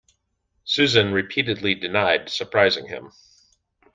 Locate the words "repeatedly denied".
1.13-2.27